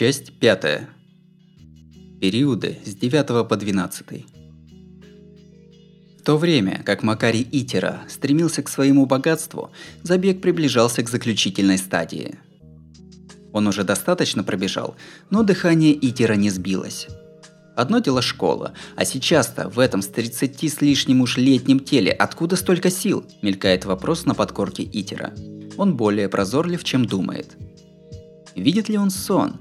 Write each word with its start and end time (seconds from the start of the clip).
Часть 0.00 0.32
пятая. 0.32 0.88
Периоды 2.22 2.78
с 2.86 2.94
9 2.94 3.46
по 3.46 3.54
12. 3.54 4.06
В 6.18 6.22
то 6.24 6.38
время, 6.38 6.82
как 6.86 7.02
Макарий 7.02 7.46
Итера 7.52 8.00
стремился 8.08 8.62
к 8.62 8.70
своему 8.70 9.04
богатству, 9.04 9.70
забег 10.02 10.40
приближался 10.40 11.02
к 11.02 11.10
заключительной 11.10 11.76
стадии. 11.76 12.38
Он 13.52 13.66
уже 13.66 13.84
достаточно 13.84 14.42
пробежал, 14.42 14.96
но 15.28 15.42
дыхание 15.42 15.92
Итера 15.92 16.32
не 16.32 16.48
сбилось. 16.48 17.06
Одно 17.76 17.98
дело 17.98 18.22
школа, 18.22 18.72
а 18.96 19.04
сейчас-то 19.04 19.68
в 19.68 19.78
этом 19.78 20.00
с 20.00 20.06
30 20.06 20.64
с 20.64 20.80
лишним 20.80 21.20
уж 21.20 21.36
летнем 21.36 21.78
теле 21.78 22.10
откуда 22.10 22.56
столько 22.56 22.88
сил? 22.88 23.26
Мелькает 23.42 23.84
вопрос 23.84 24.24
на 24.24 24.34
подкорке 24.34 24.82
Итера. 24.82 25.34
Он 25.76 25.94
более 25.94 26.30
прозорлив, 26.30 26.84
чем 26.84 27.04
думает. 27.04 27.54
Видит 28.60 28.90
ли 28.90 28.98
он 28.98 29.10
сон? 29.10 29.56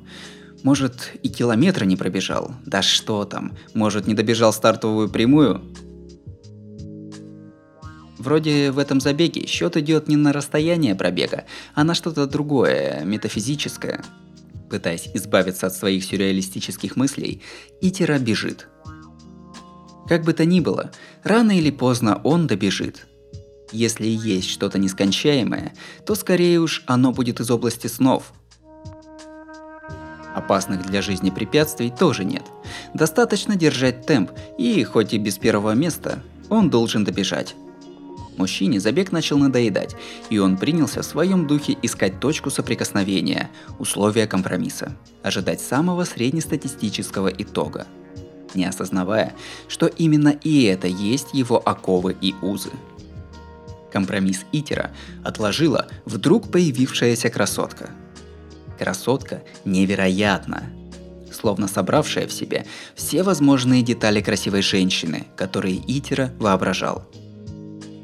Может, 0.64 1.14
и 1.24 1.30
километра 1.30 1.86
не 1.86 1.96
пробежал? 1.96 2.54
Да 2.66 2.82
что 2.82 3.24
там, 3.24 3.54
может, 3.74 4.08
не 4.08 4.14
добежал 4.14 4.52
стартовую 4.52 5.10
прямую? 5.10 5.62
Вроде 8.18 8.72
в 8.72 8.78
этом 8.78 9.00
забеге 9.00 9.48
счет 9.48 9.78
идет 9.78 10.10
не 10.10 10.18
на 10.18 10.34
расстояние 10.34 10.96
пробега, 10.96 11.46
а 11.74 11.86
на 11.86 11.94
что-то 11.94 12.28
другое, 12.28 13.04
метафизическое. 13.06 14.04
Пытаясь 14.70 15.10
избавиться 15.14 15.68
от 15.68 15.74
своих 15.74 16.04
сюрреалистических 16.04 16.98
мыслей, 16.98 17.42
Итера 17.80 18.20
бежит. 18.20 18.68
Как 20.10 20.26
бы 20.26 20.34
то 20.34 20.44
ни 20.44 20.60
было, 20.60 20.92
рано 21.24 21.58
или 21.58 21.72
поздно 21.72 22.20
он 22.26 22.48
добежит. 22.48 23.08
Если 23.72 24.08
есть 24.08 24.50
что-то 24.50 24.78
нескончаемое, 24.78 25.74
то 26.06 26.16
скорее 26.16 26.60
уж 26.60 26.84
оно 26.86 27.14
будет 27.14 27.40
из 27.40 27.50
области 27.50 27.88
снов. 27.88 28.34
Опасных 30.36 30.86
для 30.86 31.02
жизни 31.02 31.30
препятствий 31.30 31.90
тоже 31.90 32.24
нет. 32.24 32.44
Достаточно 32.94 33.56
держать 33.56 34.06
темп, 34.06 34.32
и 34.58 34.84
хоть 34.84 35.14
и 35.14 35.18
без 35.18 35.38
первого 35.38 35.74
места, 35.74 36.22
он 36.50 36.70
должен 36.70 37.04
добежать. 37.04 37.56
Мужчине 38.38 38.80
забег 38.80 39.12
начал 39.12 39.38
надоедать, 39.38 39.98
и 40.30 40.38
он 40.38 40.56
принялся 40.56 41.02
в 41.02 41.06
своем 41.06 41.46
духе 41.46 41.78
искать 41.82 42.22
точку 42.22 42.50
соприкосновения, 42.50 43.50
условия 43.80 44.28
компромисса, 44.28 44.96
ожидать 45.24 45.60
самого 45.60 46.06
среднестатистического 46.06 47.28
итога, 47.28 47.86
не 48.54 48.64
осознавая, 48.64 49.34
что 49.68 49.88
именно 49.88 50.30
и 50.30 50.64
это 50.64 50.88
есть 50.88 51.34
его 51.34 51.62
оковы 51.64 52.16
и 52.22 52.34
узы. 52.42 52.72
Компромисс 53.92 54.46
Итера 54.54 54.92
отложила 55.24 55.88
вдруг 56.06 56.50
появившаяся 56.50 57.30
красотка. 57.30 57.90
Красотка 58.80 59.44
невероятна, 59.66 60.64
словно 61.32 61.68
собравшая 61.68 62.26
в 62.26 62.32
себе 62.32 62.66
все 62.96 63.22
возможные 63.22 63.84
детали 63.84 64.22
красивой 64.22 64.64
женщины, 64.64 65.28
которые 65.36 65.80
Итера 65.86 66.34
воображал– 66.40 67.06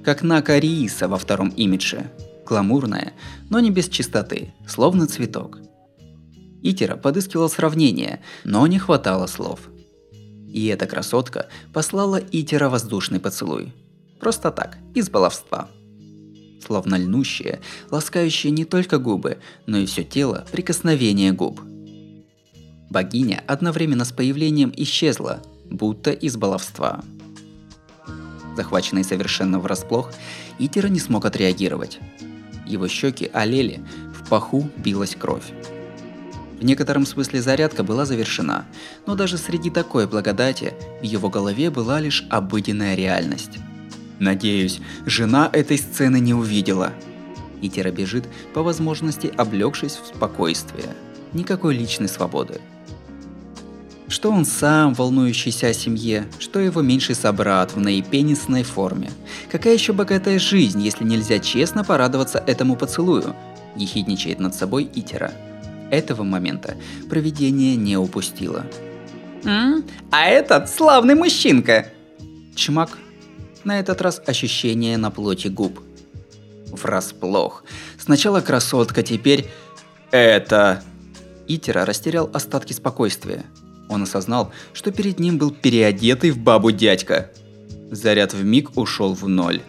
как 0.05 0.21
Нака 0.21 0.59
Рииса 0.59 1.07
во 1.07 1.17
втором 1.17 1.49
имидже. 1.49 2.11
Гламурная, 2.45 3.13
но 3.49 3.59
не 3.59 3.71
без 3.71 3.89
чистоты, 3.89 4.53
словно 4.67 5.07
цветок. 5.07 5.57
Итера 6.61 6.95
подыскивал 6.95 7.49
сравнение, 7.49 8.21
но 8.43 8.67
не 8.67 8.77
хватало 8.77 9.25
слов. 9.25 9.61
И 10.47 10.67
эта 10.67 10.85
красотка 10.85 11.47
послала 11.73 12.21
Итера 12.31 12.69
воздушный 12.69 13.19
поцелуй. 13.19 13.73
Просто 14.19 14.51
так, 14.51 14.77
из 14.93 15.09
баловства. 15.09 15.69
Словно 16.65 16.95
льнущее, 16.95 17.59
ласкающее 17.91 18.51
не 18.51 18.65
только 18.65 18.97
губы, 18.97 19.37
но 19.67 19.77
и 19.77 19.85
все 19.85 20.03
тело 20.03 20.45
прикосновение 20.51 21.31
губ. 21.31 21.61
Богиня 22.89 23.43
одновременно 23.45 24.05
с 24.05 24.11
появлением 24.11 24.73
исчезла, 24.75 25.43
будто 25.69 26.11
из 26.11 26.37
баловства. 26.37 27.03
Захваченный 28.55 29.03
совершенно 29.03 29.59
врасплох, 29.59 30.11
Итера 30.57 30.87
не 30.87 30.99
смог 30.99 31.25
отреагировать. 31.25 31.99
Его 32.65 32.87
щеки 32.87 33.29
олели, 33.31 33.83
в 34.15 34.27
паху 34.27 34.69
билась 34.77 35.15
кровь. 35.15 35.51
В 36.59 36.63
некотором 36.63 37.05
смысле 37.05 37.41
зарядка 37.41 37.83
была 37.83 38.05
завершена, 38.05 38.65
но 39.05 39.15
даже 39.15 39.37
среди 39.37 39.69
такой 39.69 40.07
благодати 40.07 40.73
в 41.01 41.03
его 41.03 41.29
голове 41.29 41.69
была 41.69 41.99
лишь 41.99 42.25
обыденная 42.29 42.95
реальность. 42.95 43.59
Надеюсь, 44.19 44.79
жена 45.05 45.49
этой 45.51 45.77
сцены 45.77 46.19
не 46.19 46.33
увидела. 46.33 46.93
Итера 47.61 47.91
бежит, 47.91 48.25
по 48.53 48.63
возможности 48.63 49.31
облегшись 49.35 49.97
в 49.97 50.07
спокойствие. 50.07 50.95
Никакой 51.33 51.75
личной 51.75 52.07
свободы. 52.07 52.61
Что 54.07 54.31
он 54.31 54.45
сам, 54.45 54.93
волнующийся 54.93 55.67
о 55.67 55.73
семье, 55.73 56.27
что 56.39 56.59
его 56.59 56.81
меньший 56.81 57.15
собрат 57.15 57.73
в 57.73 57.79
наипенисной 57.79 58.63
форме. 58.63 59.09
Какая 59.51 59.73
еще 59.73 59.93
богатая 59.93 60.37
жизнь, 60.37 60.81
если 60.81 61.03
нельзя 61.03 61.39
честно 61.39 61.83
порадоваться 61.83 62.43
этому 62.45 62.75
поцелую? 62.75 63.35
Ехидничает 63.75 64.39
над 64.39 64.53
собой 64.53 64.89
Итера. 64.93 65.33
Этого 65.91 66.23
момента 66.23 66.77
проведение 67.09 67.75
не 67.75 67.97
упустило. 67.97 68.65
«М? 69.43 69.83
А 70.11 70.25
этот 70.25 70.69
славный 70.69 71.15
мужчинка!» 71.15 71.89
Чмак. 72.55 72.97
На 73.65 73.79
этот 73.79 74.01
раз 74.01 74.21
ощущение 74.25 74.95
на 74.97 75.11
плоти 75.11 75.47
губ. 75.47 75.81
Врасплох. 76.67 77.63
Сначала 77.97 78.39
красотка, 78.39 79.03
теперь... 79.03 79.49
Это... 80.11 80.83
Итера 81.47 81.83
растерял 81.85 82.29
остатки 82.33 82.73
спокойствия. 82.73 83.43
Он 83.89 84.03
осознал, 84.03 84.51
что 84.73 84.91
перед 84.91 85.19
ним 85.19 85.37
был 85.37 85.51
переодетый 85.51 86.31
в 86.31 86.37
бабу 86.37 86.71
дядька. 86.71 87.31
Заряд 87.91 88.33
в 88.33 88.43
миг 88.43 88.77
ушел 88.77 89.13
в 89.13 89.27
ноль. 89.27 89.61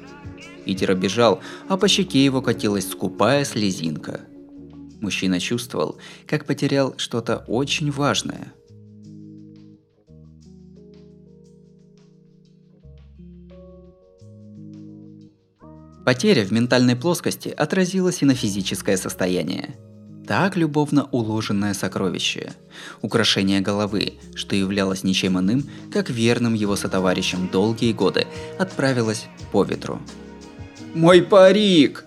Питер 0.65 0.95
бежал, 0.95 1.41
а 1.69 1.77
по 1.77 1.89
щеке 1.89 2.25
его 2.25 2.43
катилась 2.43 2.89
скупая 2.89 3.45
слезинка. 3.45 4.21
Мужчина 5.01 5.39
чувствовал, 5.41 5.99
как 6.27 6.45
потерял 6.45 6.95
что-то 6.97 7.45
очень 7.47 7.91
важное. 7.91 8.53
Потеря 16.07 16.45
в 16.45 16.53
ментальной 16.53 16.95
плоскости 16.95 17.49
отразилась 17.49 18.23
и 18.23 18.27
на 18.27 18.35
физическое 18.37 18.97
состояние– 18.97 19.75
так 20.29 20.57
любовно 20.57 21.09
уложенное 21.13 21.73
сокровище, 21.73 22.53
украшение 23.01 23.61
головы, 23.61 24.15
что 24.35 24.57
являлось 24.57 25.05
ничем 25.05 25.39
иным, 25.39 25.71
как 25.93 26.11
верным 26.11 26.55
его 26.55 26.75
сотоварищем 26.75 27.49
долгие 27.49 27.93
годы, 27.93 28.27
отправилось 28.59 29.27
по 29.53 29.63
ветру. 29.63 30.01
«Мой 30.95 31.23
парик!» 31.23 32.06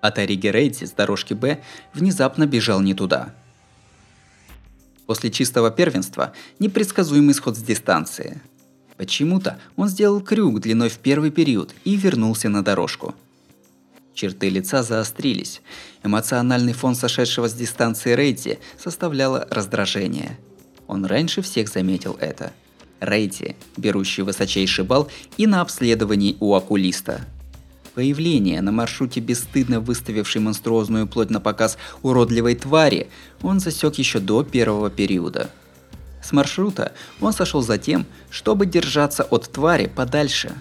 А 0.00 0.10
Тариги 0.10 0.46
Рейдзи 0.46 0.84
с 0.84 0.92
дорожки 0.92 1.34
Б 1.34 1.60
внезапно 1.92 2.46
бежал 2.46 2.80
не 2.80 2.94
туда. 2.94 3.34
После 5.06 5.30
чистого 5.30 5.70
первенства 5.70 6.32
непредсказуемый 6.58 7.32
исход 7.32 7.56
с 7.56 7.62
дистанции. 7.62 8.40
Почему-то 8.96 9.58
он 9.76 9.88
сделал 9.88 10.20
крюк 10.20 10.60
длиной 10.60 10.88
в 10.88 10.98
первый 10.98 11.30
период 11.30 11.74
и 11.84 11.96
вернулся 11.96 12.48
на 12.48 12.62
дорожку. 12.62 13.14
Черты 14.14 14.48
лица 14.48 14.82
заострились. 14.82 15.62
Эмоциональный 16.02 16.72
фон 16.72 16.94
сошедшего 16.94 17.48
с 17.48 17.54
дистанции 17.54 18.14
Рейдзи 18.14 18.58
составляло 18.76 19.46
раздражение. 19.50 20.38
Он 20.88 21.04
раньше 21.04 21.42
всех 21.42 21.68
заметил 21.68 22.16
это. 22.20 22.52
Рейдзи, 23.00 23.54
берущий 23.76 24.24
высочайший 24.24 24.84
балл 24.84 25.08
и 25.36 25.46
на 25.46 25.60
обследовании 25.60 26.36
у 26.40 26.54
окулиста– 26.54 27.24
появления 27.98 28.62
на 28.62 28.70
маршруте 28.70 29.18
бесстыдно 29.18 29.80
выставившей 29.80 30.40
монструозную 30.40 31.08
плоть 31.08 31.30
на 31.30 31.40
показ 31.40 31.76
уродливой 32.02 32.54
твари 32.54 33.08
он 33.42 33.58
засек 33.58 33.96
еще 33.96 34.20
до 34.20 34.44
первого 34.44 34.88
периода. 34.88 35.50
С 36.22 36.30
маршрута 36.30 36.92
он 37.20 37.32
сошел 37.32 37.60
за 37.60 37.76
тем, 37.76 38.06
чтобы 38.30 38.66
держаться 38.66 39.24
от 39.24 39.50
твари 39.50 39.86
подальше. 39.88 40.52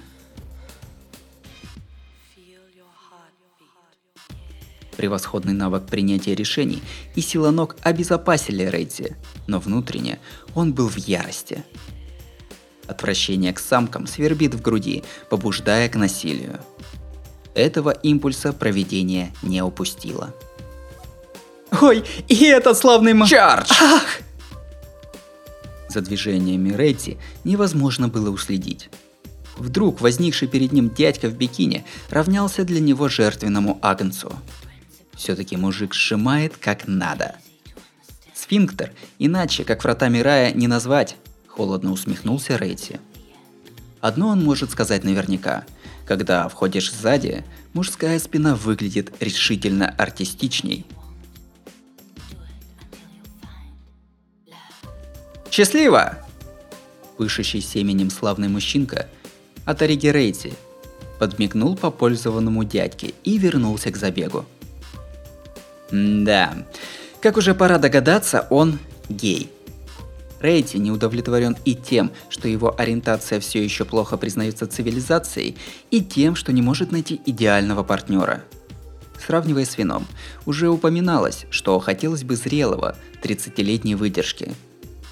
Превосходный 4.96 5.54
навык 5.54 5.86
принятия 5.86 6.34
решений 6.34 6.82
и 7.14 7.22
сила 7.22 7.52
ног 7.52 7.76
обезопасили 7.84 8.64
Рейдзи, 8.64 9.16
но 9.46 9.60
внутренне 9.60 10.18
он 10.56 10.74
был 10.74 10.90
в 10.90 10.98
ярости. 10.98 11.64
Отвращение 12.88 13.54
к 13.54 13.60
самкам 13.60 14.08
свербит 14.08 14.56
в 14.56 14.62
груди, 14.64 15.04
побуждая 15.30 15.88
к 15.88 15.96
насилию. 15.98 16.60
Этого 17.58 17.90
импульса 17.90 18.54
проведение 18.54 19.34
не 19.42 19.64
упустило. 19.64 20.32
Ой, 21.82 22.04
и 22.28 22.46
этот 22.46 22.78
славный 22.78 23.16
ма... 23.16 23.28
Чардж! 23.28 23.72
Ах! 23.82 24.20
За 25.90 26.02
движениями 26.02 26.72
Ретти 26.72 27.18
невозможно 27.44 28.10
было 28.10 28.30
уследить. 28.30 28.92
Вдруг 29.58 30.02
возникший 30.02 30.48
перед 30.48 30.72
ним 30.72 30.92
дядька 30.92 31.30
в 31.30 31.34
бикини 31.34 31.84
равнялся 32.12 32.64
для 32.64 32.80
него 32.80 33.10
жертвенному 33.10 33.80
агнцу. 33.82 34.32
Все-таки 35.16 35.58
мужик 35.58 35.96
сжимает 35.96 36.56
как 36.58 36.88
надо. 36.88 37.38
Сфинктер, 38.36 38.94
иначе, 39.18 39.64
как 39.64 39.84
вратами 39.84 40.20
рая, 40.20 40.54
не 40.54 40.68
назвать, 40.68 41.16
холодно 41.48 41.92
усмехнулся 41.92 42.56
Рейти. 42.56 43.00
Одно 44.00 44.28
он 44.28 44.44
может 44.44 44.70
сказать 44.70 45.04
наверняка. 45.04 45.66
Когда 46.08 46.48
входишь 46.48 46.92
сзади, 46.92 47.44
мужская 47.74 48.18
спина 48.20 48.56
выглядит 48.56 49.12
решительно 49.20 49.90
артистичней. 49.98 50.86
Счастливо! 55.52 56.20
Пышущий 57.18 57.62
семенем 57.62 58.10
славный 58.10 58.48
мужчинка 58.48 59.08
от 59.66 59.82
Ориги 59.82 60.08
Рейти 60.08 60.54
подмигнул 61.20 61.76
попользованному 61.76 62.64
дядьке 62.64 63.14
и 63.24 63.38
вернулся 63.38 63.92
к 63.92 63.98
забегу. 63.98 64.46
Да, 65.92 66.66
как 67.22 67.38
уже 67.38 67.56
пора 67.56 67.80
догадаться, 67.80 68.48
он 68.50 68.80
гей. 69.10 69.52
Рейти 70.40 70.78
не 70.78 70.92
удовлетворен 70.92 71.58
и 71.66 71.74
тем, 71.76 72.12
что 72.30 72.48
его 72.48 72.76
ориентация 72.78 73.40
все 73.40 73.64
еще 73.64 73.86
плохо 73.86 74.18
признается 74.18 74.68
цивилизацией, 74.68 75.58
и 75.90 76.02
тем, 76.02 76.36
что 76.36 76.54
не 76.54 76.62
может 76.62 76.92
найти 76.92 77.20
идеального 77.26 77.84
партнера. 77.84 78.44
Сравнивая 79.26 79.66
с 79.66 79.78
вином, 79.78 80.06
уже 80.46 80.70
упоминалось, 80.70 81.46
что 81.50 81.80
хотелось 81.80 82.24
бы 82.24 82.36
зрелого, 82.36 82.96
30-летней 83.24 83.96
выдержки. 83.96 84.54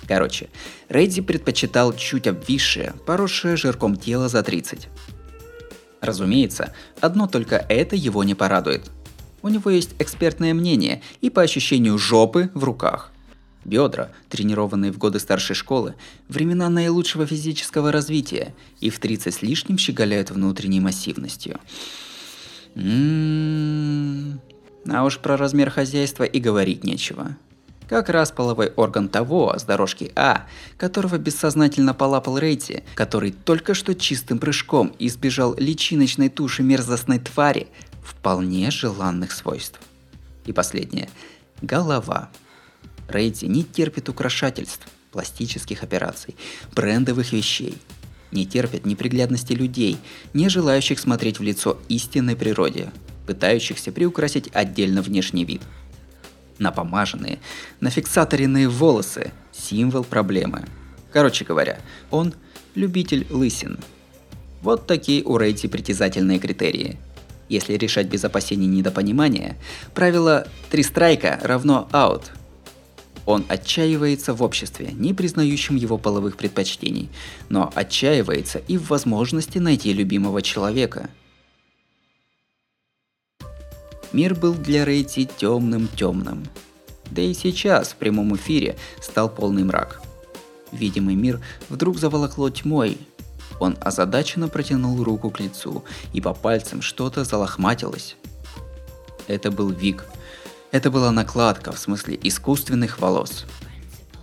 Короче, 0.08 0.50
Рейди 0.90 1.22
предпочитал 1.22 1.92
чуть 1.94 2.28
обвисшее, 2.28 2.94
поросшее 3.08 3.58
жирком 3.58 3.96
тело 3.96 4.30
за 4.30 4.44
30. 4.44 4.88
Разумеется, 6.02 6.74
одно 7.02 7.26
только 7.26 7.66
это 7.68 7.96
его 7.96 8.24
не 8.24 8.36
порадует. 8.36 8.92
У 9.42 9.50
него 9.50 9.72
есть 9.72 9.96
экспертное 9.98 10.54
мнение 10.54 11.02
и 11.22 11.32
по 11.32 11.42
ощущению 11.42 11.98
жопы 11.98 12.52
в 12.54 12.64
руках. 12.64 13.12
Бедра, 13.66 14.12
тренированные 14.30 14.92
в 14.92 14.98
годы 15.00 15.20
старшей 15.20 15.56
школы, 15.56 15.96
времена 16.30 16.70
наилучшего 16.70 17.26
физического 17.26 17.92
развития 17.92 18.54
и 18.80 18.92
в 18.92 19.00
30 19.00 19.34
с 19.34 19.42
лишним 19.42 19.80
щеголяют 19.80 20.30
внутренней 20.30 20.80
массивностью. 20.80 21.60
М-м-м. 22.76 24.40
А 24.88 25.04
уж 25.04 25.18
про 25.18 25.36
размер 25.36 25.72
хозяйства 25.72 26.24
и 26.24 26.40
говорить 26.40 26.84
нечего. 26.84 27.36
Как 27.90 28.10
раз 28.10 28.32
половой 28.32 28.72
орган 28.76 29.10
того 29.10 29.56
с 29.58 29.64
дорожки 29.64 30.12
А, 30.16 30.46
которого 30.78 31.18
бессознательно 31.18 31.94
полапал 31.94 32.38
Рейти, 32.38 32.84
который 32.94 33.32
только 33.32 33.74
что 33.74 33.96
чистым 33.96 34.40
прыжком 34.40 34.96
избежал 35.00 35.56
личиночной 35.58 36.30
туши 36.30 36.62
мерзостной 36.64 37.20
твари, 37.20 37.68
вполне 38.04 38.70
желанных 38.70 39.32
свойств. 39.32 39.80
И 40.46 40.54
последнее. 40.54 41.10
Голова. 41.62 42.30
Рейти 43.08 43.46
не 43.46 43.64
терпит 43.64 44.10
украшательств, 44.10 44.88
пластических 45.12 45.84
операций, 45.84 46.36
брендовых 46.76 47.32
вещей. 47.32 47.78
Не 48.32 48.46
терпит 48.46 48.86
неприглядности 48.86 49.54
людей, 49.54 49.98
не 50.34 50.50
желающих 50.50 51.00
смотреть 51.00 51.40
в 51.40 51.44
лицо 51.44 51.80
истинной 51.88 52.36
природе, 52.36 52.92
пытающихся 53.28 53.92
приукрасить 53.92 54.50
отдельно 54.54 55.02
внешний 55.02 55.46
вид. 55.46 55.62
Напомаженные, 56.58 57.40
нафиксаторенные 57.80 58.68
волосы– 58.68 59.32
символ 59.52 60.04
проблемы. 60.04 60.66
Короче 61.12 61.46
говоря, 61.46 61.80
он– 62.12 62.34
любитель 62.76 63.26
лысин. 63.30 63.80
Вот 64.62 64.88
такие 64.88 65.24
у 65.24 65.38
Рейти 65.38 65.68
притязательные 65.68 66.40
критерии. 66.40 66.98
Если 67.48 67.74
решать 67.74 68.08
без 68.08 68.24
опасений 68.24 68.68
недопонимания, 68.68 69.56
правило 69.94 70.48
«три 70.72 70.82
страйка 70.82 71.40
равно 71.44 71.88
аут», 71.92 72.32
он 73.26 73.44
отчаивается 73.48 74.34
в 74.34 74.44
обществе, 74.44 74.92
не 74.94 75.14
признающем 75.14 75.76
его 75.76 75.98
половых 75.98 76.38
предпочтений, 76.38 77.10
но 77.50 77.72
отчаивается 77.74 78.60
и 78.60 78.78
в 78.78 78.90
возможности 78.90 79.58
найти 79.58 79.94
любимого 79.94 80.42
человека. 80.42 81.10
Мир 84.12 84.36
был 84.36 84.54
для 84.54 84.86
Рейти 84.86 85.28
темным-темным. 85.38 86.48
Да 87.12 87.22
и 87.22 87.34
сейчас 87.34 87.90
в 87.90 87.96
прямом 87.96 88.36
эфире 88.36 88.78
стал 89.02 89.30
полный 89.30 89.64
мрак. 89.64 90.02
Видимый 90.72 91.16
мир 91.16 91.42
вдруг 91.70 91.98
заволокло 91.98 92.50
тьмой. 92.50 92.98
Он 93.60 93.78
озадаченно 93.82 94.48
протянул 94.48 95.04
руку 95.04 95.32
к 95.32 95.40
лицу, 95.40 95.84
и 96.14 96.22
по 96.22 96.34
пальцам 96.34 96.82
что-то 96.82 97.24
залохматилось. 97.24 98.16
Это 99.28 99.52
был 99.52 99.70
Вик– 99.70 100.06
это 100.72 100.92
была 100.92 101.12
накладка, 101.12 101.72
в 101.72 101.80
смысле 101.80 102.20
искусственных 102.22 103.00
волос. 103.00 103.46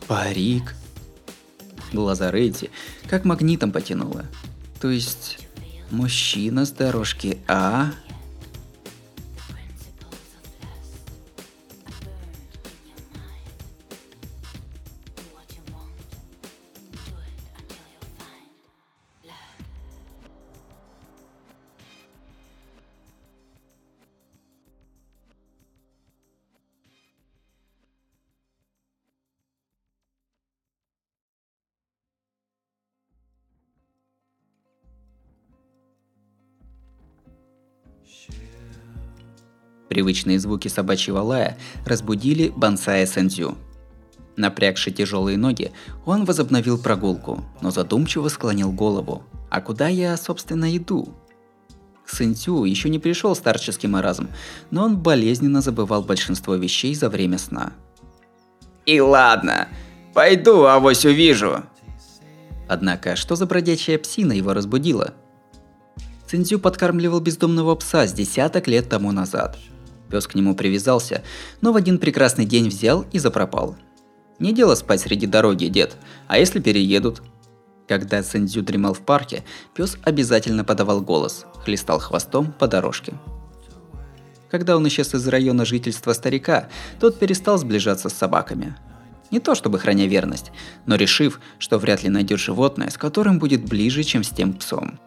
Парик. 0.06 0.74
Глаза 1.92 2.30
Рэдди 2.30 2.70
как 3.08 3.24
магнитом 3.24 3.72
потянуло. 3.72 4.24
То 4.80 4.90
есть, 4.90 5.38
мужчина 5.90 6.64
с 6.64 6.70
дорожки 6.70 7.38
А 7.46 7.92
Привычные 39.92 40.40
звуки 40.40 40.68
собачьего 40.68 41.18
лая 41.18 41.58
разбудили 41.84 42.50
Бансая 42.56 43.04
Сэнзю. 43.04 43.58
Напрягши 44.36 44.90
тяжелые 44.90 45.36
ноги, 45.36 45.70
он 46.06 46.24
возобновил 46.24 46.78
прогулку, 46.78 47.44
но 47.60 47.70
задумчиво 47.70 48.28
склонил 48.28 48.72
голову. 48.72 49.22
«А 49.50 49.60
куда 49.60 49.88
я, 49.88 50.16
собственно, 50.16 50.74
иду?» 50.74 51.14
К 52.06 52.08
Сэнзю 52.08 52.64
еще 52.64 52.88
не 52.88 52.98
пришел 52.98 53.36
старческий 53.36 53.86
маразм, 53.86 54.30
но 54.70 54.84
он 54.86 54.96
болезненно 54.96 55.60
забывал 55.60 56.02
большинство 56.02 56.54
вещей 56.54 56.94
за 56.94 57.10
время 57.10 57.36
сна. 57.36 57.74
«И 58.86 58.98
ладно, 58.98 59.68
пойду, 60.14 60.64
авось 60.64 61.04
увижу!» 61.04 61.64
Однако, 62.66 63.14
что 63.14 63.36
за 63.36 63.44
бродячая 63.44 63.98
псина 63.98 64.32
его 64.32 64.54
разбудила? 64.54 65.12
Цинзю 66.26 66.58
подкармливал 66.58 67.20
бездомного 67.20 67.74
пса 67.74 68.06
с 68.06 68.14
десяток 68.14 68.68
лет 68.68 68.88
тому 68.88 69.12
назад– 69.12 69.58
Пес 70.12 70.26
к 70.26 70.34
нему 70.34 70.54
привязался, 70.54 71.22
но 71.62 71.72
в 71.72 71.76
один 71.76 71.98
прекрасный 71.98 72.44
день 72.44 72.68
взял 72.68 73.06
и 73.12 73.18
запропал. 73.18 73.76
Не 74.38 74.52
дело 74.52 74.74
спать 74.74 75.00
среди 75.00 75.26
дороги, 75.26 75.64
дед, 75.68 75.96
а 76.28 76.38
если 76.38 76.60
переедут? 76.60 77.22
Когда 77.88 78.22
Сэндзю 78.22 78.60
дремал 78.60 78.92
в 78.92 79.00
парке, 79.00 79.42
пес 79.74 79.96
обязательно 80.04 80.64
подавал 80.64 81.00
голос, 81.00 81.46
хлестал 81.64 81.98
хвостом 81.98 82.52
по 82.52 82.68
дорожке. 82.68 83.14
Когда 84.50 84.76
он 84.76 84.86
исчез 84.86 85.14
из 85.14 85.26
района 85.26 85.64
жительства 85.64 86.12
старика, 86.12 86.68
тот 87.00 87.18
перестал 87.18 87.56
сближаться 87.56 88.10
с 88.10 88.14
собаками. 88.14 88.76
Не 89.30 89.40
то 89.40 89.54
чтобы 89.54 89.78
храня 89.78 90.06
верность, 90.06 90.52
но 90.84 90.96
решив, 90.96 91.40
что 91.58 91.78
вряд 91.78 92.02
ли 92.02 92.10
найдет 92.10 92.38
животное, 92.38 92.90
с 92.90 92.98
которым 92.98 93.38
будет 93.38 93.64
ближе, 93.64 94.02
чем 94.02 94.24
с 94.24 94.28
тем 94.28 94.52
псом. 94.52 95.00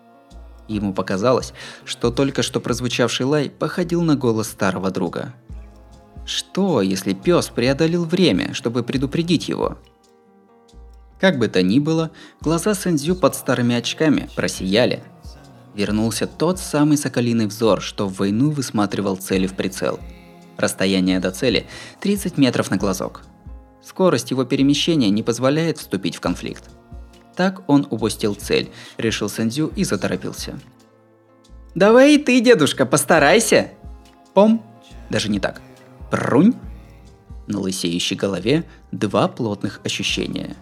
Ему 0.67 0.93
показалось, 0.93 1.53
что 1.83 2.11
только 2.11 2.41
что 2.41 2.59
прозвучавший 2.59 3.25
лай 3.25 3.49
походил 3.49 4.01
на 4.01 4.15
голос 4.15 4.49
старого 4.49 4.89
друга. 4.89 5.33
Что, 6.25 6.81
если 6.81 7.13
пес 7.13 7.49
преодолел 7.49 8.05
время, 8.05 8.53
чтобы 8.53 8.83
предупредить 8.83 9.47
его? 9.47 9.77
Как 11.19 11.37
бы 11.37 11.47
то 11.47 11.61
ни 11.61 11.79
было, 11.79 12.11
глаза 12.41 12.73
Сэнзю 12.73 13.15
под 13.15 13.35
старыми 13.35 13.75
очками 13.75 14.29
просияли. 14.35 15.03
Вернулся 15.75 16.25
тот 16.25 16.59
самый 16.59 16.97
соколиный 16.97 17.47
взор, 17.47 17.81
что 17.81 18.07
в 18.07 18.17
войну 18.17 18.49
высматривал 18.49 19.17
цели 19.17 19.45
в 19.45 19.53
прицел. 19.53 19.99
Расстояние 20.57 21.19
до 21.19 21.31
цели 21.31 21.67
30 21.99 22.37
метров 22.37 22.71
на 22.71 22.77
глазок. 22.77 23.23
Скорость 23.83 24.31
его 24.31 24.45
перемещения 24.45 25.09
не 25.09 25.21
позволяет 25.21 25.77
вступить 25.77 26.15
в 26.15 26.21
конфликт. 26.21 26.63
Так 27.35 27.63
он 27.67 27.85
упустил 27.89 28.35
цель, 28.35 28.71
решил 28.97 29.29
Сэндзю 29.29 29.71
и 29.75 29.83
заторопился. 29.83 30.59
Давай 31.75 32.15
и 32.15 32.17
ты, 32.17 32.39
дедушка, 32.39 32.85
постарайся. 32.85 33.71
Пом. 34.33 34.63
Даже 35.09 35.29
не 35.29 35.39
так. 35.39 35.61
Прунь. 36.09 36.53
На 37.47 37.59
лысеющей 37.59 38.15
голове 38.15 38.63
два 38.91 39.27
плотных 39.27 39.81
ощущения. 39.83 40.55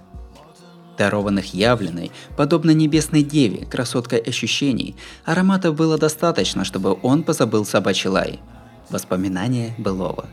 Дарованных 0.98 1.54
явленной, 1.54 2.12
подобно 2.36 2.72
небесной 2.72 3.24
деве, 3.24 3.66
красоткой 3.66 4.20
ощущений, 4.20 4.96
аромата 5.24 5.72
было 5.72 5.98
достаточно, 5.98 6.66
чтобы 6.66 6.98
он 7.02 7.24
позабыл 7.24 7.66
собачий 7.66 8.10
лай. 8.10 8.40
Воспоминания 8.90 9.74
былого. 9.78 10.28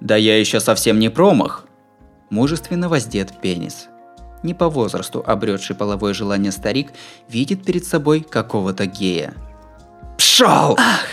«Да 0.00 0.16
я 0.16 0.38
еще 0.38 0.60
совсем 0.60 0.98
не 0.98 1.08
промах!» 1.08 1.64
Мужественно 2.28 2.88
воздет 2.88 3.40
пенис. 3.40 3.88
Не 4.42 4.54
по 4.54 4.68
возрасту 4.68 5.22
обретший 5.26 5.76
половое 5.76 6.14
желание 6.14 6.52
старик 6.52 6.92
видит 7.28 7.64
перед 7.64 7.84
собой 7.84 8.20
какого-то 8.20 8.86
гея. 8.86 9.34
Пшел! 10.18 10.76
Ах! 10.78 11.06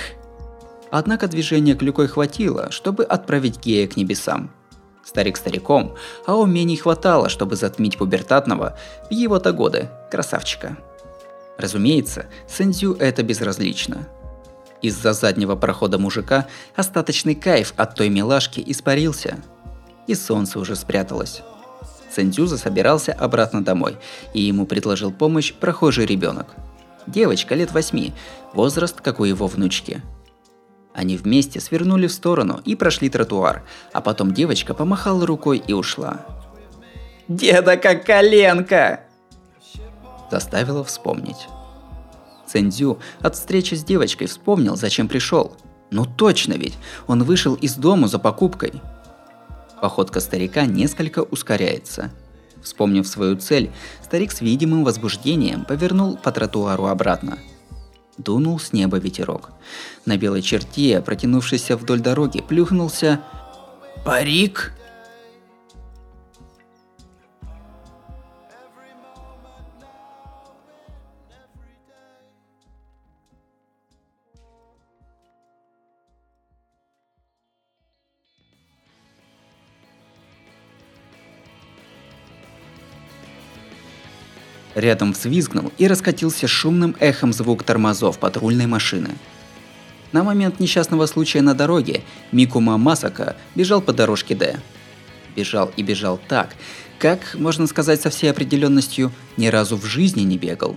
Однако 0.92 1.28
движения 1.28 1.76
клюкой 1.76 2.08
хватило, 2.08 2.70
чтобы 2.72 3.04
отправить 3.04 3.60
гея 3.60 3.88
к 3.88 3.98
небесам. 3.98 4.52
Старик 5.04 5.38
стариком, 5.38 5.96
а 6.26 6.36
умений 6.36 6.78
хватало, 6.78 7.30
чтобы 7.30 7.56
затмить 7.56 7.98
пубертатного 7.98 8.78
в 9.10 9.14
его-то 9.14 9.52
годы 9.52 9.90
красавчика. 10.12 10.78
Разумеется, 11.58 12.28
Сэндзю 12.48 12.94
это 12.94 13.24
безразлично. 13.24 14.08
Из-за 14.82 15.14
заднего 15.14 15.56
прохода 15.56 15.98
мужика 15.98 16.48
остаточный 16.76 17.36
кайф 17.36 17.74
от 17.78 17.96
той 17.96 18.10
милашки 18.10 18.64
испарился. 18.66 19.38
И 20.08 20.16
солнце 20.16 20.60
уже 20.60 20.76
спряталось. 20.76 21.42
Сэндзю 22.14 22.46
засобирался 22.46 23.14
обратно 23.14 23.64
домой, 23.64 23.98
и 24.34 24.42
ему 24.42 24.66
предложил 24.66 25.12
помощь 25.12 25.54
прохожий 25.54 26.06
ребенок. 26.06 26.48
Девочка 27.08 27.56
лет 27.56 27.72
восьми, 27.72 28.14
возраст 28.54 29.02
как 29.02 29.20
у 29.20 29.24
его 29.24 29.48
внучки– 29.48 30.02
они 30.94 31.18
вместе 31.18 31.60
свернули 31.60 32.08
в 32.08 32.14
сторону 32.14 32.62
и 32.66 32.76
прошли 32.76 33.10
тротуар, 33.10 33.64
а 33.94 34.02
потом 34.02 34.34
девочка 34.34 34.74
помахала 34.74 35.26
рукой 35.26 35.58
и 35.66 35.74
ушла. 35.74 36.22
«Деда 37.28 37.78
как 37.78 38.06
коленка!» 38.06 39.02
Заставила 40.30 40.84
вспомнить. 40.84 41.48
Цендзю 42.48 43.00
от 43.22 43.36
встречи 43.36 43.74
с 43.74 43.84
девочкой 43.84 44.28
вспомнил, 44.28 44.76
зачем 44.76 45.08
пришел. 45.08 45.56
Ну 45.90 46.06
точно 46.06 46.54
ведь, 46.54 46.78
он 47.08 47.24
вышел 47.24 47.56
из 47.56 47.76
дома 47.76 48.08
за 48.08 48.20
покупкой. 48.20 48.74
Походка 49.84 50.22
старика 50.22 50.66
несколько 50.66 51.24
ускоряется. 51.24 52.10
Вспомнив 52.62 53.06
свою 53.06 53.36
цель, 53.36 53.70
старик 54.02 54.32
с 54.32 54.40
видимым 54.40 54.86
возбуждением 54.86 55.66
повернул 55.66 56.16
по 56.16 56.32
тротуару 56.32 56.86
обратно– 56.86 57.38
Дунул 58.18 58.60
с 58.60 58.72
неба 58.72 58.98
ветерок. 58.98 59.50
На 60.06 60.16
белой 60.16 60.42
черте, 60.42 61.02
протянувшейся 61.02 61.76
вдоль 61.76 62.00
дороги, 62.00 62.42
плюхнулся... 62.42 63.20
Парик? 64.06 64.74
Рядом 84.76 85.14
взвизгнул 85.14 85.72
и 85.78 85.88
раскатился 85.88 86.48
шумным 86.48 86.96
эхом 87.00 87.32
звук 87.32 87.64
тормозов 87.64 88.18
патрульной 88.18 88.66
машины. 88.66 89.12
На 90.12 90.24
момент 90.24 90.60
несчастного 90.60 91.06
случая 91.06 91.42
на 91.42 91.54
дороге 91.54 92.02
Микума 92.32 92.78
Масака 92.78 93.36
бежал 93.56 93.82
по 93.82 93.94
дорожке 93.94 94.36
Д. 94.36 94.60
Бежал 95.36 95.72
и 95.76 95.84
бежал 95.84 96.20
так, 96.28 96.56
как, 97.00 97.36
можно 97.36 97.68
сказать 97.68 98.02
со 98.02 98.10
всей 98.10 98.30
определенностью, 98.30 99.12
ни 99.38 99.48
разу 99.48 99.76
в 99.78 99.86
жизни 99.86 100.22
не 100.22 100.38
бегал. 100.38 100.76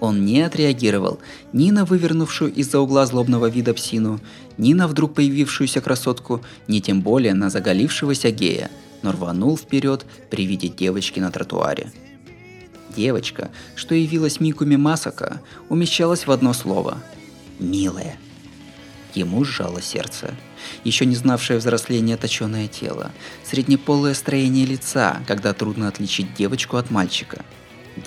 Он 0.00 0.24
не 0.24 0.42
отреагировал 0.42 1.20
ни 1.52 1.70
на 1.70 1.84
вывернувшую 1.84 2.52
из-за 2.52 2.80
угла 2.80 3.06
злобного 3.06 3.48
вида 3.48 3.72
псину, 3.72 4.20
ни 4.58 4.74
на 4.74 4.88
вдруг 4.88 5.14
появившуюся 5.14 5.80
красотку, 5.80 6.42
ни 6.66 6.80
тем 6.80 7.02
более 7.02 7.34
на 7.34 7.50
заголившегося 7.50 8.30
гея, 8.30 8.70
но 9.02 9.12
рванул 9.12 9.56
вперед 9.56 10.04
при 10.28 10.44
виде 10.44 10.68
девочки 10.68 11.20
на 11.20 11.30
тротуаре. 11.30 11.92
Девочка, 12.94 13.50
что 13.74 13.94
явилась 13.94 14.40
Микуми 14.40 14.76
Масака, 14.76 15.40
умещалась 15.68 16.26
в 16.26 16.30
одно 16.30 16.52
слово– 16.52 17.02
«милая». 17.58 18.16
Ему 19.14 19.44
сжало 19.44 19.82
сердце. 19.82 20.34
Еще 20.84 21.04
не 21.06 21.14
знавшее 21.14 21.58
взросления 21.58 22.16
точеное 22.16 22.68
тело, 22.68 23.10
среднеполое 23.44 24.14
строение 24.14 24.64
лица, 24.64 25.22
когда 25.26 25.52
трудно 25.52 25.88
отличить 25.88 26.34
девочку 26.34 26.76
от 26.76 26.90
мальчика. 26.90 27.44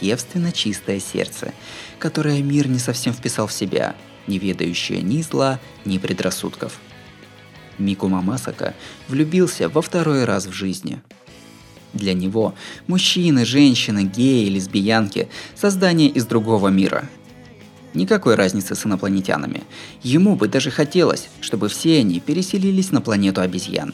Девственно 0.01 0.51
чистое 0.51 0.99
сердце, 0.99 1.53
которое 1.99 2.41
мир 2.41 2.67
не 2.67 2.79
совсем 2.79 3.13
вписал 3.13 3.45
в 3.47 3.53
себя, 3.53 3.95
не 4.25 4.39
ведающее 4.39 5.01
ни 5.01 5.21
зла, 5.21 5.59
ни 5.83 5.99
предрассудков. 5.99 6.79
Микума 7.77 8.21
Масака 8.21 8.73
влюбился 9.07 9.69
во 9.69 9.81
второй 9.81 10.25
раз 10.25 10.45
в 10.47 10.53
жизни– 10.53 11.01
для 11.95 12.13
него 12.13 12.53
мужчины, 12.87 13.45
женщины, 13.45 14.03
геи, 14.03 14.49
лесбиянки– 14.49 15.29
создания 15.55 16.07
из 16.07 16.25
другого 16.25 16.67
мира. 16.67 17.09
Никакой 17.93 18.35
разницы 18.35 18.75
с 18.75 18.85
инопланетянами. 18.85 19.63
Ему 20.03 20.35
бы 20.35 20.47
даже 20.49 20.69
хотелось, 20.69 21.29
чтобы 21.39 21.69
все 21.69 21.99
они 21.99 22.19
переселились 22.19 22.91
на 22.91 23.01
планету 23.01 23.41
обезьян. 23.41 23.93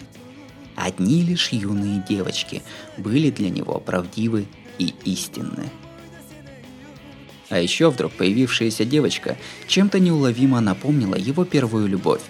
Одни 0.75 1.21
лишь 1.21 1.49
юные 1.49 2.03
девочки 2.09 2.63
были 2.97 3.29
для 3.29 3.49
него 3.49 3.79
правдивы 3.79 4.47
и 4.79 4.95
истинны. 5.05 5.69
А 7.49 7.59
еще 7.59 7.91
вдруг 7.91 8.13
появившаяся 8.13 8.85
девочка 8.85 9.37
чем-то 9.67 9.99
неуловимо 9.99 10.61
напомнила 10.61 11.15
его 11.15 11.45
первую 11.45 11.87
любовь. 11.87 12.21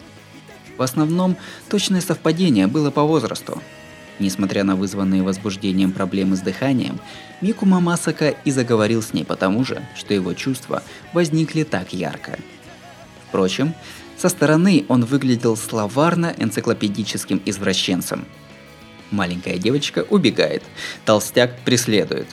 В 0.78 0.82
основном, 0.82 1.38
точное 1.70 2.02
совпадение 2.02 2.68
было 2.68 2.92
по 2.92 3.04
возрасту– 3.04 3.62
Несмотря 4.20 4.64
на 4.64 4.76
вызванные 4.76 5.24
возбуждением 5.24 5.92
проблемы 5.92 6.36
с 6.36 6.42
дыханием, 6.42 7.00
Мику 7.42 7.66
Мамасака 7.66 8.36
и 8.46 8.52
заговорил 8.52 9.02
с 9.02 9.14
ней 9.14 9.26
потому 9.26 9.66
же, 9.66 9.82
что 9.96 10.14
его 10.14 10.34
чувства 10.34 10.84
возникли 11.14 11.64
так 11.64 11.94
ярко. 11.94 12.38
Впрочем, 13.28 13.74
со 14.18 14.30
стороны 14.30 14.86
он 14.88 15.06
выглядел 15.06 15.56
словарно-энциклопедическим 15.58 17.42
извращенцем. 17.46 18.26
Маленькая 19.10 19.58
девочка 19.58 20.06
убегает, 20.10 20.64
толстяк 21.06 21.60
преследует. 21.66 22.28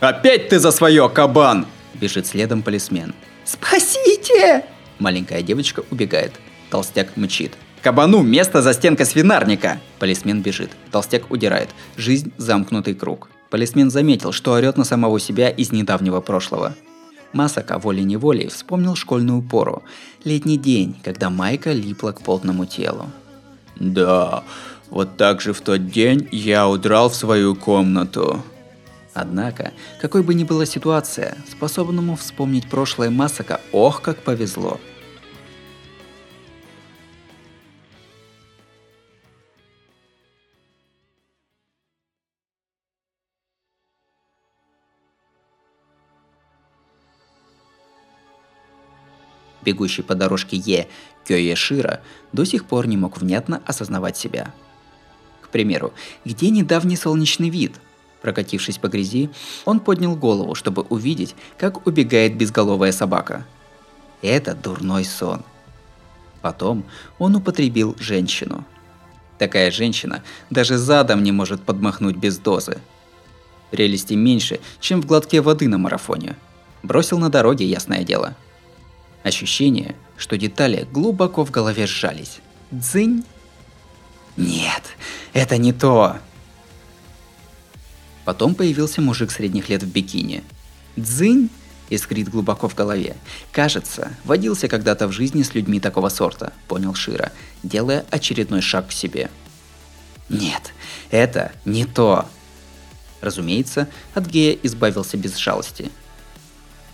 «Опять 0.00 0.48
ты 0.48 0.58
за 0.58 0.70
свое, 0.70 1.08
кабан!» 1.08 1.66
Бежит 1.94 2.26
следом 2.26 2.62
полисмен. 2.62 3.14
«Спасите!» 3.44 4.64
Маленькая 4.98 5.42
девочка 5.42 5.82
убегает, 5.90 6.32
толстяк 6.70 7.16
мчит. 7.16 7.52
Кабану 7.82 8.22
место 8.22 8.62
за 8.62 8.74
стенкой 8.74 9.06
свинарника. 9.06 9.80
Полисмен 9.98 10.40
бежит. 10.40 10.70
Толстяк 10.92 11.28
удирает. 11.32 11.70
Жизнь– 11.96 12.32
замкнутый 12.36 12.94
круг. 12.94 13.28
Полисмен 13.50 13.90
заметил, 13.90 14.30
что 14.30 14.52
орет 14.52 14.76
на 14.76 14.84
самого 14.84 15.18
себя 15.18 15.50
из 15.50 15.72
недавнего 15.72 16.20
прошлого. 16.20 16.76
Масака 17.32 17.80
волей-неволей 17.80 18.46
вспомнил 18.46 18.94
школьную 18.94 19.42
пору. 19.42 19.82
Летний 20.22 20.58
день, 20.58 20.94
когда 21.02 21.28
майка 21.28 21.72
липла 21.72 22.12
к 22.12 22.22
потному 22.22 22.66
телу. 22.66 23.06
Да, 23.74 24.44
вот 24.88 25.16
так 25.16 25.40
же 25.40 25.52
в 25.52 25.60
тот 25.60 25.88
день 25.88 26.28
я 26.30 26.68
удрал 26.68 27.08
в 27.10 27.16
свою 27.16 27.56
комнату. 27.56 28.44
Однако, 29.12 29.72
какой 30.00 30.22
бы 30.22 30.34
ни 30.34 30.44
была 30.44 30.66
ситуация, 30.66 31.36
способному 31.50 32.14
вспомнить 32.14 32.70
прошлое 32.70 33.10
Масака 33.10 33.60
ох 33.72 34.02
как 34.02 34.18
повезло– 34.18 34.78
бегущий 49.62 50.02
по 50.02 50.14
дорожке 50.14 50.56
Е 50.56 50.88
Кёешира, 51.26 52.00
до 52.32 52.44
сих 52.44 52.64
пор 52.64 52.86
не 52.86 52.96
мог 52.96 53.18
внятно 53.18 53.62
осознавать 53.66 54.16
себя. 54.16 54.52
К 55.40 55.48
примеру, 55.48 55.92
где 56.24 56.50
недавний 56.50 56.96
солнечный 56.96 57.50
вид? 57.50 57.74
Прокатившись 58.22 58.78
по 58.78 58.88
грязи, 58.88 59.30
он 59.64 59.80
поднял 59.80 60.14
голову, 60.14 60.54
чтобы 60.54 60.82
увидеть, 60.82 61.34
как 61.58 61.86
убегает 61.86 62.36
безголовая 62.36 62.92
собака. 62.92 63.44
Это 64.22 64.54
дурной 64.54 65.04
сон. 65.04 65.42
Потом 66.40 66.84
он 67.18 67.36
употребил 67.36 67.96
женщину. 67.98 68.64
Такая 69.38 69.72
женщина 69.72 70.22
даже 70.50 70.78
задом 70.78 71.22
не 71.22 71.32
может 71.32 71.62
подмахнуть 71.62 72.16
без 72.16 72.38
дозы. 72.38 72.78
Прелести 73.72 74.14
меньше, 74.14 74.60
чем 74.78 75.02
в 75.02 75.06
глотке 75.06 75.40
воды 75.40 75.68
на 75.68 75.78
марафоне. 75.78 76.36
Бросил 76.82 77.18
на 77.18 77.28
дороге, 77.28 77.66
ясное 77.66 78.04
дело. 78.04 78.36
Ощущение, 79.22 79.94
что 80.16 80.36
детали 80.36 80.86
глубоко 80.90 81.44
в 81.44 81.50
голове 81.50 81.86
сжались. 81.86 82.40
Дзынь. 82.70 83.24
Нет, 84.36 84.82
это 85.32 85.58
не 85.58 85.72
то. 85.72 86.16
Потом 88.24 88.54
появился 88.54 89.00
мужик 89.00 89.30
средних 89.30 89.68
лет 89.68 89.82
в 89.82 89.90
бикини. 89.90 90.42
Дзынь 90.96 91.50
искрит 91.90 92.28
глубоко 92.28 92.68
в 92.68 92.74
голове. 92.74 93.16
Кажется, 93.52 94.12
водился 94.24 94.68
когда-то 94.68 95.06
в 95.08 95.12
жизни 95.12 95.42
с 95.42 95.54
людьми 95.54 95.80
такого 95.80 96.08
сорта, 96.08 96.52
понял 96.68 96.94
Шира, 96.94 97.32
делая 97.62 98.04
очередной 98.10 98.62
шаг 98.62 98.88
к 98.88 98.92
себе. 98.92 99.30
Нет, 100.28 100.72
это 101.10 101.52
не 101.64 101.84
то. 101.84 102.26
Разумеется, 103.20 103.88
от 104.14 104.26
гея 104.26 104.58
избавился 104.62 105.16
без 105.16 105.36
жалости. 105.36 105.90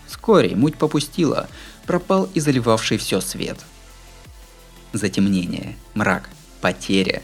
Вскоре 0.06 0.56
муть 0.56 0.76
попустила, 0.76 1.48
пропал 1.88 2.28
и 2.34 2.40
заливавший 2.40 2.98
все 2.98 3.20
свет. 3.22 3.58
Затемнение, 4.92 5.74
мрак, 5.94 6.28
потеря. 6.60 7.22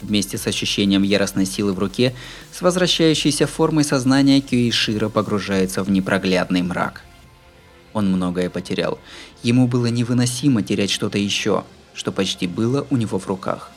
Вместе 0.00 0.38
с 0.38 0.46
ощущением 0.46 1.02
яростной 1.02 1.44
силы 1.44 1.74
в 1.74 1.78
руке, 1.78 2.14
с 2.50 2.62
возвращающейся 2.62 3.46
формой 3.46 3.84
сознания 3.84 4.40
Кюишира 4.40 5.10
погружается 5.10 5.82
в 5.82 5.90
непроглядный 5.90 6.62
мрак. 6.62 7.02
Он 7.92 8.10
многое 8.10 8.48
потерял. 8.48 8.98
Ему 9.42 9.68
было 9.68 9.86
невыносимо 9.86 10.62
терять 10.62 10.90
что-то 10.90 11.18
еще, 11.18 11.64
что 11.92 12.10
почти 12.10 12.46
было 12.46 12.86
у 12.88 12.96
него 12.96 13.18
в 13.18 13.26
руках. 13.26 13.70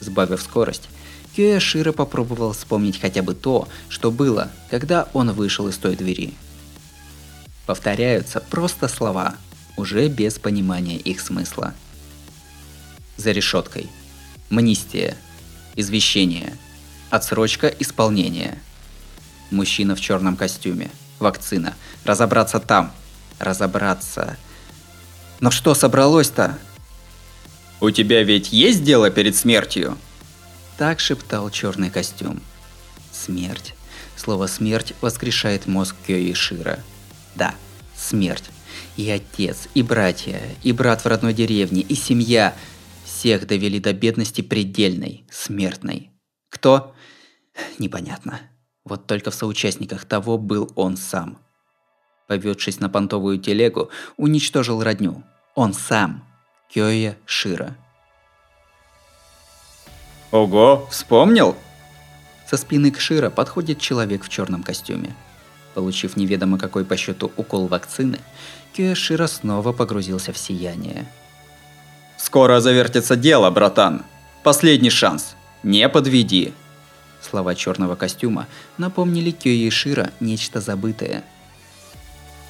Сбавив 0.00 0.42
скорость, 0.42 0.90
Кюэшира 1.34 1.92
попробовал 1.92 2.52
вспомнить 2.52 3.00
хотя 3.00 3.22
бы 3.22 3.34
то, 3.34 3.68
что 3.88 4.10
было, 4.10 4.50
когда 4.70 5.08
он 5.12 5.32
вышел 5.32 5.68
из 5.68 5.76
той 5.76 5.96
двери. 5.96 6.34
Повторяются 7.66 8.40
просто 8.40 8.88
слова, 8.88 9.36
уже 9.76 10.08
без 10.08 10.38
понимания 10.38 10.96
их 10.96 11.20
смысла. 11.20 11.74
За 13.16 13.32
решеткой. 13.32 13.88
Мнистия. 14.50 15.16
Извещение. 15.76 16.56
Отсрочка 17.08 17.68
исполнения. 17.68 18.58
Мужчина 19.50 19.94
в 19.94 20.00
черном 20.00 20.36
костюме. 20.36 20.90
Вакцина. 21.18 21.74
Разобраться 22.04 22.58
там. 22.58 22.92
Разобраться. 23.38 24.36
Но 25.40 25.50
что 25.50 25.74
собралось-то? 25.74 26.58
У 27.80 27.90
тебя 27.90 28.22
ведь 28.22 28.52
есть 28.52 28.84
дело 28.84 29.10
перед 29.10 29.34
смертью? 29.34 29.96
Так 30.82 30.98
шептал 30.98 31.48
черный 31.48 31.90
костюм. 31.90 32.42
Смерть. 33.12 33.76
Слово 34.16 34.48
«смерть» 34.48 34.94
воскрешает 35.00 35.68
мозг 35.68 35.94
Кёи 36.08 36.32
Шира. 36.32 36.80
Да, 37.36 37.54
смерть. 37.94 38.50
И 38.96 39.08
отец, 39.08 39.68
и 39.74 39.84
братья, 39.84 40.40
и 40.64 40.72
брат 40.72 41.04
в 41.04 41.06
родной 41.06 41.34
деревне, 41.34 41.82
и 41.82 41.94
семья. 41.94 42.56
Всех 43.04 43.46
довели 43.46 43.78
до 43.78 43.92
бедности 43.92 44.40
предельной, 44.40 45.24
смертной. 45.30 46.10
Кто? 46.48 46.92
Непонятно. 47.78 48.40
Вот 48.84 49.06
только 49.06 49.30
в 49.30 49.36
соучастниках 49.36 50.04
того 50.04 50.36
был 50.36 50.72
он 50.74 50.96
сам. 50.96 51.38
Поведшись 52.26 52.80
на 52.80 52.88
понтовую 52.88 53.38
телегу, 53.38 53.90
уничтожил 54.16 54.82
родню. 54.82 55.22
Он 55.54 55.74
сам. 55.74 56.26
Кёя 56.74 57.16
Шира. 57.24 57.76
Ого, 60.32 60.88
вспомнил? 60.90 61.56
Со 62.48 62.56
спины 62.56 62.90
к 62.90 62.98
Шира 62.98 63.28
подходит 63.28 63.78
человек 63.78 64.24
в 64.24 64.30
черном 64.30 64.62
костюме. 64.62 65.14
Получив 65.74 66.16
неведомо 66.16 66.58
какой 66.58 66.86
по 66.86 66.96
счету 66.96 67.30
укол 67.36 67.66
вакцины, 67.66 68.18
Кёя 68.72 68.94
Шира 68.94 69.26
снова 69.26 69.72
погрузился 69.72 70.32
в 70.32 70.38
сияние. 70.38 71.06
Скоро 72.16 72.60
завертится 72.60 73.14
дело, 73.14 73.50
братан. 73.50 74.04
Последний 74.42 74.88
шанс. 74.88 75.36
Не 75.62 75.86
подведи. 75.90 76.54
Слова 77.20 77.54
черного 77.54 77.94
костюма 77.94 78.46
напомнили 78.78 79.32
Кёи 79.32 79.68
Шира 79.68 80.12
нечто 80.18 80.62
забытое. 80.62 81.24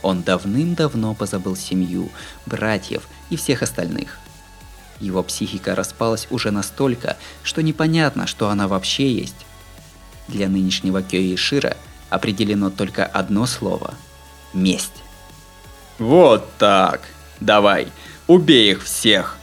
Он 0.03 0.23
давным-давно 0.23 1.15
позабыл 1.15 1.57
семью, 1.57 2.11
братьев 2.47 3.09
и 3.31 3.37
всех 3.37 3.63
остальных. 3.63 4.19
Его 5.03 5.25
психика 5.25 5.75
распалась 5.75 6.29
уже 6.31 6.53
настолько, 6.53 7.17
что 7.43 7.61
непонятно, 7.61 8.29
что 8.29 8.49
она 8.49 8.69
вообще 8.69 9.13
есть. 9.13 9.47
Для 10.29 10.49
нынешнего 10.49 11.03
Кёи 11.03 11.35
Шира 11.35 11.77
определено 12.09 12.71
только 12.71 13.05
одно 13.05 13.47
слово– 13.47 13.95
месть. 14.55 15.03
Вот 15.99 16.49
так. 16.57 17.01
Давай, 17.41 17.89
убей 18.29 18.71
их 18.71 18.85
всех. 18.85 19.39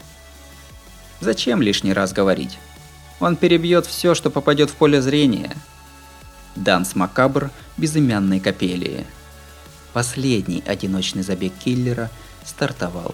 Зачем 1.20 1.62
лишний 1.62 1.92
раз 1.92 2.14
говорить? 2.14 2.58
Он 3.20 3.36
перебьет 3.36 3.86
все, 3.86 4.16
что 4.16 4.30
попадет 4.30 4.70
в 4.70 4.76
поле 4.76 5.02
зрения. 5.02 5.58
Данс 6.56 6.96
Макабр 6.96 7.52
безымянной 7.76 8.40
капелии. 8.40 9.06
Последний 9.92 10.64
одиночный 10.66 11.24
забег 11.24 11.52
киллера 11.60 12.10
стартовал. 12.46 13.14